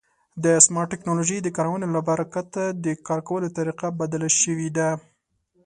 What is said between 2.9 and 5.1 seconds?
کار کولو طریقه بدله شوې ده.